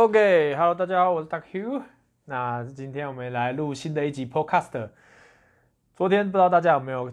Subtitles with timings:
[0.00, 1.82] OK，Hello，大家好，我是大 Q。
[2.24, 4.88] 那今天我们来录新的一集 Podcast。
[5.94, 7.12] 昨天不知道大家有没有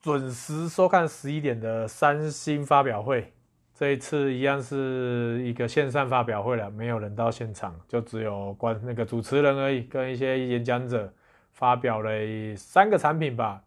[0.00, 3.32] 准时收看十一点的三星发表会？
[3.74, 11.12] 这一次一样是一个线上发表会了，没有人到现场，就只有关那个主持人而已，跟一些演讲者
[11.50, 12.10] 发表了
[12.54, 13.64] 三个产品吧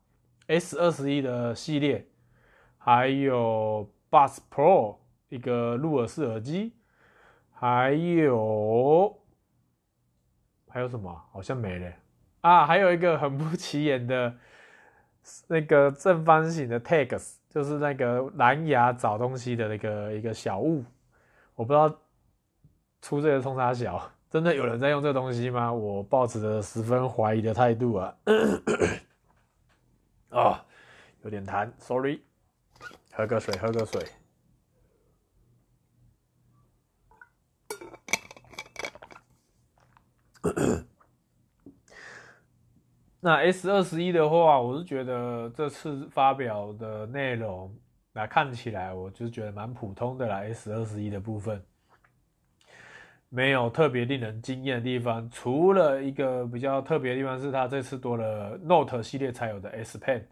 [0.48, 2.08] ，S 二十一的系列，
[2.78, 4.96] 还有 Buds Pro
[5.28, 6.72] 一个入耳式耳机。
[7.62, 9.16] 还有
[10.68, 11.14] 还有什么？
[11.32, 11.94] 好像没了
[12.42, 12.66] 啊！
[12.66, 14.36] 还有一个很不起眼的，
[15.46, 20.84] 那个正方形的 Tags，就是那个蓝牙找东西的那个一个小物。
[21.54, 21.88] 我不知道
[23.00, 25.72] 出这个冲啥小， 真的有人在用这东西吗？
[25.72, 28.18] 我抱持着十分怀疑的态度啊！
[30.34, 30.66] 啊，
[31.22, 32.22] 有点痰，Sorry，
[33.14, 34.04] 喝个水，喝个水。
[43.24, 47.72] 那 S 二十一的话，我是觉得这次发表的内容，
[48.12, 50.38] 那看起来我就觉得蛮普通的啦。
[50.38, 51.64] S 二十一的部分
[53.30, 60.24] 没有特别令人惊艳的地方，除了一个比较特别的地方是它这次多了 Note 系列才有的 S Pen，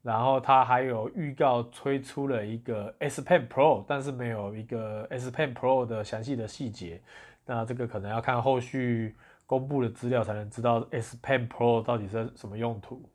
[0.00, 7.02] 然后它还有预告推出了一个 S Pen Pro，但是没有一个 S Pen Pro 的详细的细节。
[7.44, 9.14] 那这个可能要看后续。
[9.46, 13.10] 公布的资料才能知道 S Pen Pro 到底是什么用途。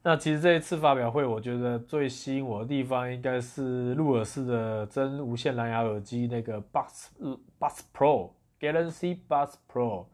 [0.00, 10.06] 那其实这一次发表会，我觉得最吸引我的地方应该是入耳式的真无线蓝牙耳机那个 b u s b u s Pro Galaxy b u s Pro。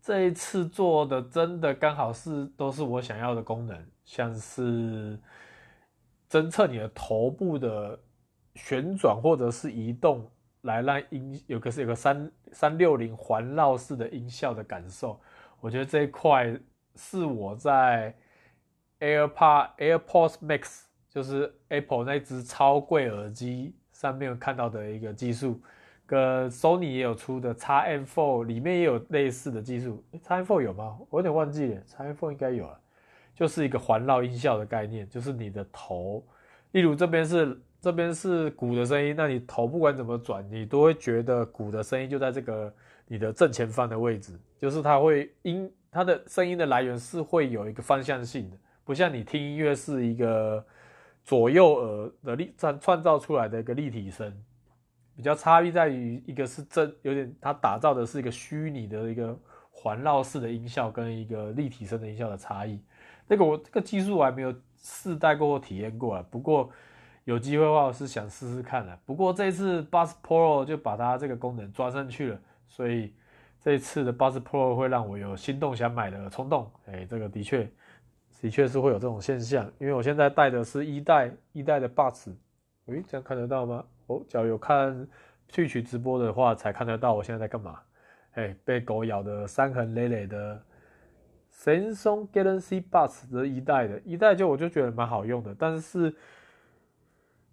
[0.00, 5.18] 这一次做的真的刚好是都是我想要的功能，像是
[6.30, 7.98] 侦测你的头部的
[8.54, 10.30] 旋转或者是移动。
[10.62, 15.20] 来让音有个是有个三三六零环绕式的音效的感受，
[15.60, 16.52] 我觉得这一块
[16.96, 18.12] 是我在
[18.98, 25.60] AirPod AirPods Max 就是 Apple 那只超贵耳机上面看到的一个技术，
[26.04, 30.98] 跟 Sony 也有出的 XM4 里面也有类似的技术，XM4 有吗？
[31.08, 32.80] 我有点忘记了，XM4 应该有了，
[33.34, 36.26] 就是一个环绕音效的概念，就是你的头，
[36.72, 37.60] 例如这边是。
[37.80, 42.74] 这边是鼓的声音，那你头不管怎么转，你都会觉得鼓的声音就在这个
[43.06, 50.64] 你的正前方的位置，就是它会音，它的声音的来源是会有一个方向性的，不像你听音乐是一个
[51.22, 54.32] 左右耳的立创创造出来的一个立体声，
[55.14, 59.38] 比较差异在于一个是真有点它打造的是一个虚拟的一个
[59.70, 62.82] 环绕式的音效跟一个立体声的音效的差异，
[63.28, 64.52] 那个我这个技术我还没有
[64.82, 66.68] 试戴过或体验过啊，不过。
[67.28, 68.98] 有机会的话，我是想试试看的。
[69.04, 73.12] 不过这次 Bus Pro 就把它这个功能装上去了，所以
[73.60, 76.70] 这次的 Bus Pro 会让我有心动想买的冲动。
[76.86, 77.70] 哎，这个的确，
[78.40, 79.70] 的确是会有这种现象。
[79.78, 82.30] 因为我现在戴的是一代一代的 Bus
[82.86, 83.84] 诶，这样看得到吗？
[84.06, 85.06] 哦，只要有看
[85.50, 87.78] 萃取直播的话，才看得到我现在在干嘛。
[88.36, 90.62] 哎，被狗咬的伤痕累累的
[91.52, 96.16] Samsung Galaxy Bus 的一代的，一代就我就觉得蛮好用的，但是。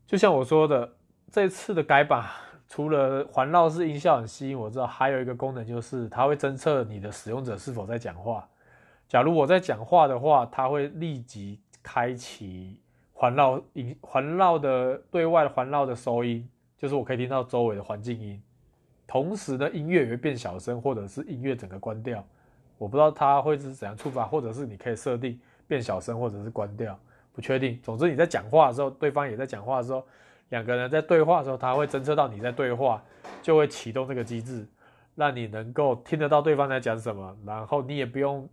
[0.08, 0.94] 就像我说的，
[1.32, 2.24] 这次的改版
[2.68, 8.48] 除了环绕式音效很吸引我之外，还有一个功能就是它会侦测你的使用者是否在讲话。
[9.08, 12.80] 假如我在讲话的话，它会立即开启
[13.14, 18.42] 环绕音、环绕的对外环绕的收音，就是我可以听到周围的环境音。
[19.08, 22.24] 同时呢，音乐也会变小声，或者是音乐整个关掉。
[22.78, 27.00] 我不知道它会是怎样触发，或者是你可以设定变小声，或者是关掉。
[27.36, 27.78] 不确定。
[27.84, 30.04] 总之你在讲话的时候，对方也在讲话的时候，
[30.50, 33.04] 两个人在对话的时候，他会侦测到你在对话，
[33.42, 34.66] 就会启动这个机制，
[35.16, 38.48] 让你能够听得到对方在讲什么，然后你也不用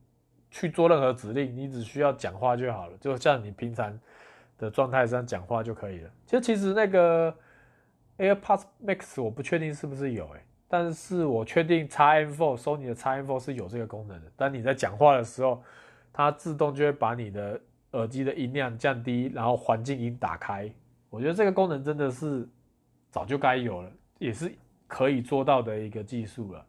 [0.51, 3.97] 去做任何指令，你只需要讲话就好了，就像你平常
[4.59, 6.11] 的状态上讲话就可以了。
[6.27, 7.33] 其实其实那个
[8.19, 14.33] AirPods Max 我不确定是不是有诶，但是我确定 XM4 Sony 的 XM4 是有这个功能的。
[14.37, 15.63] 当你在讲话的时候，
[16.13, 17.61] 它自动就会把你的。
[17.93, 20.73] 耳机的音量降低，然后环境音打开，
[21.11, 22.49] 我觉得这个功能真的是
[23.11, 24.51] 早就该有了，也是
[24.87, 26.67] 可以做到的一个技术了。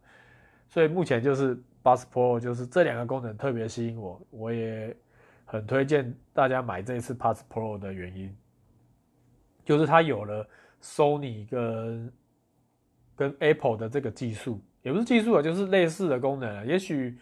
[0.68, 4.94] 所以目前就是 Buds Pro，就是这两个功能特别吸引我，我也
[5.44, 8.36] 很推荐大家买这一次 Buds Pro 的原因，
[9.64, 10.46] 就是它有了
[10.82, 12.12] Sony 跟
[13.16, 17.18] 跟 Apple 的这个技术，也不是技术啊，就是类似的功能，也许。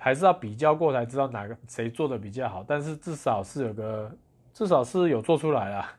[0.00, 4.10] 还是要比较过才知道哪个谁做的比较好，但是至少是有个，
[4.54, 5.92] 至少是有做出来啦。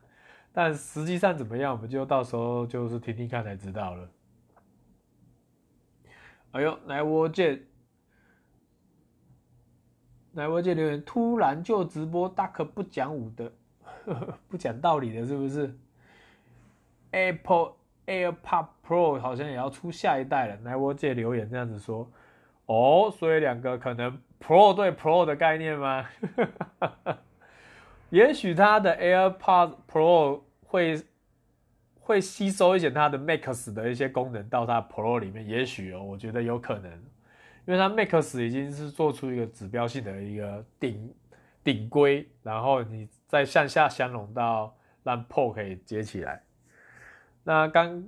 [0.51, 4.09] 但实际上怎么样，我们就到时候就是听听看才知道了。
[6.53, 7.63] 哎呦，来我见，
[10.33, 13.50] 来我见留言，突然就直播，大可不讲武德，
[14.50, 15.77] 不讲道理的，是不是
[17.12, 17.74] ？Apple
[18.07, 20.57] AirPod Pro 好像也要出下一代了。
[20.63, 22.12] 来我见留言这样子说，
[22.71, 26.06] 哦，所以两个可能 Pro 对 Pro 的概念吗？
[28.09, 31.01] 也许它的 AirPods Pro 会。
[32.03, 36.91] 会吸收一些它的 Max 的一些功能到它 Pro 里面，也许哦，我觉得有可能，
[37.65, 41.13] 因为它 Max 已经是做出一个指标性的一个顶
[41.63, 46.44] 顶规，然后你再向下相容到让 Pro 可以接起来。
[47.44, 48.03] 那刚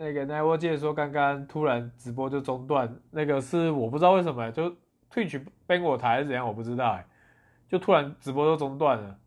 [0.00, 4.74] 那个奈沃姐说，刚刚突然直播就中断，那个是我不知道为什么，就
[5.12, 6.98] Twitch ban 我台是怎样，我不知道，
[7.68, 9.18] 就突然直播就中断了。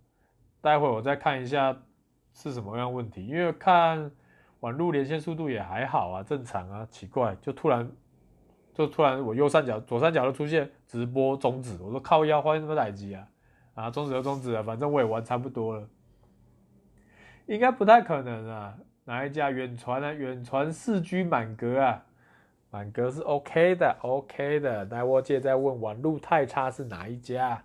[0.62, 1.78] 待会我再看一下。
[2.36, 3.28] 是什么样问题？
[3.28, 4.10] 因为看
[4.62, 7.88] 网络连线速度也还好啊，正常啊，奇怪，就突然
[8.74, 13.28] 就突然我右上角左上角就出现直播终止，我说靠腰，发生什么来机啊？
[13.75, 15.88] 啊，终止就终止了，反正我也玩差不多了，
[17.46, 18.75] 应该不太可能啊。
[19.06, 20.12] 哪一家远传啊？
[20.14, 22.06] 远传四 G 满格啊，
[22.72, 24.86] 满格是 OK 的，OK 的。
[24.86, 27.64] 来，我姐在问网路太差是哪一家？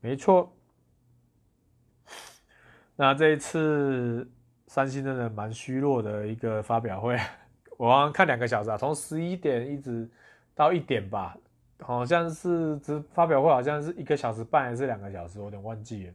[0.00, 0.52] 没错。
[2.96, 4.30] 那这一次，
[4.66, 7.18] 三星真的蛮虚弱的一个发表会，
[7.78, 10.08] 我刚刚看两个小时啊，从十一点一直
[10.54, 11.36] 到一点吧，
[11.80, 16.12] 好像是只发表会，好像是一个小时半还是两个小时，我有点忘记了。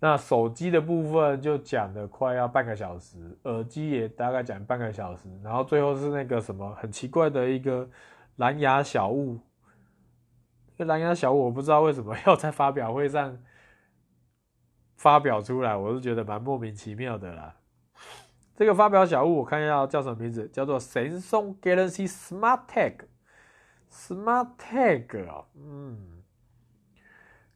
[0.00, 7.88] 那手机的部分就讲了快要半个小时，耳机也大概讲半个小时，然后最后是那个什么很奇怪的一个
[8.36, 9.38] 蓝牙小物，
[10.76, 13.38] 这蓝牙小物我不知道为什么 要在发表会上。
[14.96, 17.54] 发表出来，我是觉得蛮莫名其妙的啦。
[18.56, 22.94] 这个发表小物，我看一下叫什么名字，叫做 Samsung Galaxy Smart Tag。
[23.88, 26.17] Smart Tag 啊，嗯，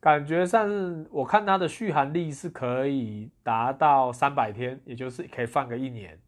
[0.03, 0.69] 感觉上
[1.11, 6.19] 我看它的续航力是可以达到三百天，也就是可以放个一年。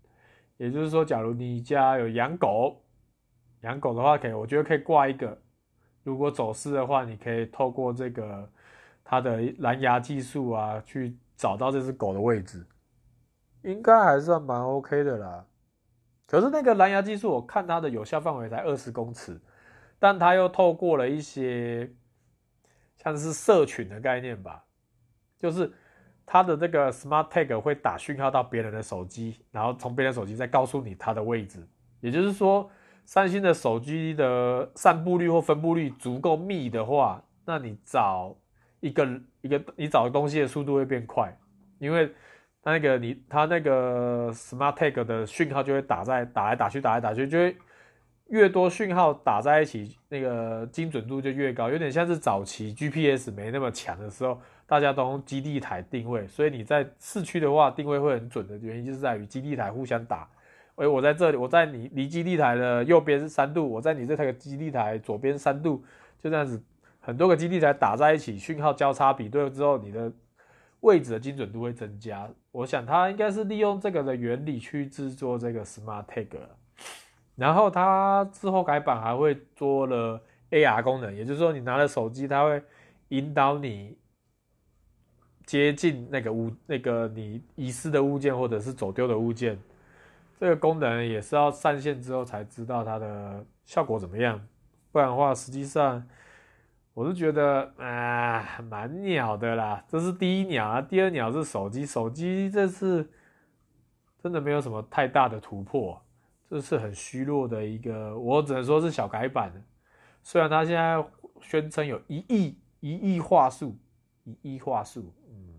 [0.56, 2.80] 也就是说，假如你家有养狗，
[3.60, 5.36] 养狗的话，可以，我觉得可以挂一个。
[6.04, 8.48] 如果走失的话，你可以透过这个。
[9.06, 12.64] 它的蓝牙技术啊，去找到这只狗的位置，
[13.60, 15.44] 应该还算蛮 OK 的啦。
[16.26, 19.38] 可是那个蓝牙技术，我看它的有效范围才二十公尺，
[19.98, 21.92] 但它又透过了一些
[23.04, 24.64] 像是社群的概念吧，
[25.38, 25.70] 就是
[26.26, 31.64] 它的这个 Smart Tag 会打讯号到别人的手机，然后从别人手机再告诉你它的位置。
[32.00, 32.68] 也就是说，
[33.04, 38.36] 三星的手机的散布率或分布率足够密的话，那你找。
[38.80, 39.08] 一个
[39.40, 41.34] 一个，你找东西的速度会变快，
[41.78, 42.06] 因为
[42.62, 47.56] 它那个你它那个 Smart Tag 的讯号就会打在打来打去打来打去，就会
[48.34, 60.28] 越多讯号打在一起，那个精准度就越高，有点像是早期 GPS 没那么强的时候，大家都用基地台定位，所以你在市区的话定位会很准的原因就是在于基地台互相打，
[60.74, 65.84] 诶，我在这里，我在你离基地台的右边是三度，我在你这台基地台左边三度，
[66.20, 66.60] 就这样子。
[66.98, 70.10] 很多个基地台打在一起，讯号交叉比对之后，你的
[70.80, 72.28] 位置的精准度会增加。
[72.50, 76.26] 我想它应该是利用这个的原理去制作这个 Smart Tag。
[77.36, 80.20] 然后它之后改版还会做了
[80.50, 82.62] AR 功能，也就是说你拿了手机，它会
[83.08, 83.96] 引导你
[85.44, 89.58] 接近那个物、那个你遗失的物件或者是走丢的物件。
[90.38, 94.40] 这个功能也是要上线之后才知道它的效果怎么样，
[94.92, 96.06] 不然的话，实际上。
[96.96, 99.84] 我是觉得啊，蛮鸟的啦。
[99.88, 101.84] 这是第一鸟啊，第二鸟是手机。
[101.84, 103.10] 手机这次
[104.22, 106.00] 真的没有什么太大的突破，
[106.48, 109.60] 这是很虚弱的一个，我只能说是小改版的。
[110.22, 111.04] 虽然他现在
[111.40, 113.76] 宣称有一亿一亿话术，
[114.24, 115.54] 一亿话术，嗯，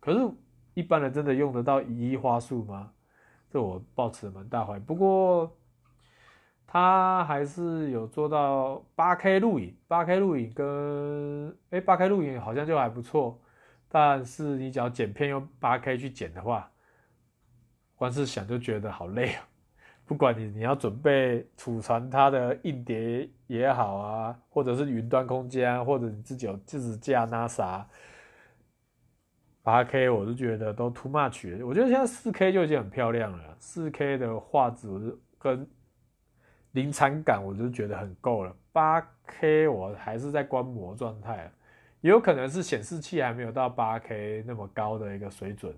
[0.00, 0.18] 可是
[0.74, 2.92] 一般人真的用得到一亿话术吗？
[3.50, 4.80] 这我抱持蛮大怀疑。
[4.80, 5.56] 不过。
[6.66, 13.40] 他还是有做到八 K 录影，八 K 录影跟哎八 K 录影好像就还不错，
[13.88, 16.68] 但是你只要剪片用八 K 去剪的话，
[17.94, 19.46] 光是想就觉得好累啊！
[20.06, 27.84] 不管你你要准备储存它的硬碟也好啊，或者是云端空间啊，或者你自己有自己架 NASA，
[29.62, 31.64] 八 K 我是觉得都 too much。
[31.66, 35.66] 我觉得现在四 K 就已经很漂亮了，四 K 的画质跟。
[36.74, 41.48] 临场感我就觉得很够了，八 K 我还是在观摩状态，
[42.00, 45.72] 也有可能是显示器还没有到八 K 那么高的一个水准。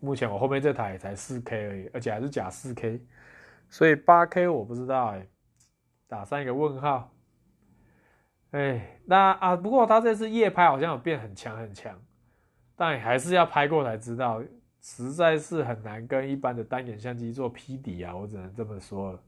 [0.00, 2.98] 目前我后面这台也才四 K 而已，而且还是假四 K，
[3.72, 5.26] 所以八 K 我不知道哎、
[6.06, 7.10] 打上一个问号。
[8.50, 11.98] 哎，那啊，不过他这次夜拍好像有变很强很强，
[12.76, 14.42] 但还是要拍过才知道，
[14.82, 19.20] 实在是很难跟一般的单眼相机做匹敌啊，我只能这么说了。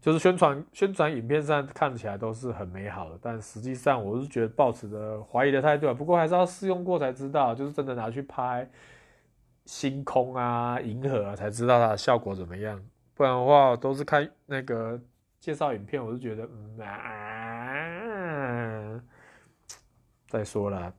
[0.00, 5.92] 就是宣传宣传影片上看起来都是很美好的，但实际上我是觉得抱持着怀疑的态度啊。
[5.92, 8.70] 不过还是要试用过才知道，就是真的拿去拍
[9.64, 12.80] 星空啊、银河啊，才知道它的效果怎么样。
[13.18, 14.98] 不然的话，都是看那个
[15.40, 19.02] 介绍影片，我是觉得嗯啊，
[20.28, 20.94] 再说了。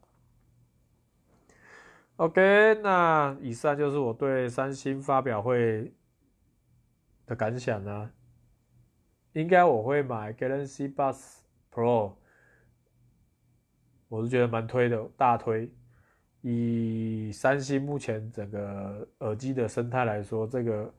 [2.17, 5.93] OK，那以上就是我对三星发表会
[7.25, 8.11] 的感想啊。
[9.31, 11.37] 应该我会买 Galaxy Buds
[11.71, 12.15] Pro，
[14.09, 15.71] 我是觉得蛮推的，大推。
[16.41, 20.93] 以三星目前整个耳机的生态来说，这个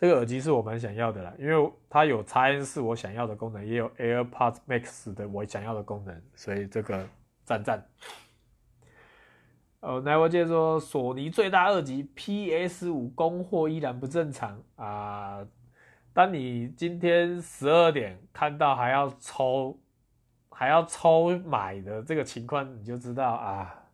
[0.00, 7.06] 这个耳机是我蛮想要的啦，因为它有 XM4 我想要的功能，也有 AirPods Max 的我想要的功能，所以这个
[7.44, 7.86] 赞赞。
[9.80, 15.46] 呃，那我接着说，索尼最大二级 PS5 供货依然不正常啊。
[16.14, 19.78] 当你今天十二点看到还要抽，
[20.48, 23.84] 还要抽买的这个情况，你就知道啊，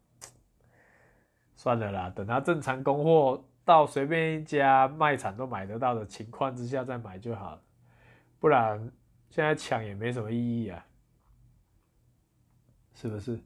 [1.57, 7.63] 算了啦，等它正常供货到随便一家卖场都买得到的情况之下再买就好了，
[8.39, 8.79] 不然
[9.29, 10.87] 现在抢也没什么意义啊，
[12.95, 13.41] 是不是？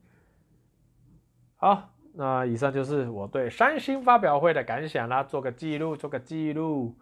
[1.57, 6.99] 好，那以上就是我对三星发表会的感想啦，做个记录，做个记录。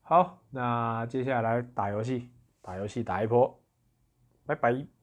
[0.00, 2.30] 好，那接下来打游戏，
[2.62, 3.62] 打游戏打一波，
[4.46, 4.93] 拜拜。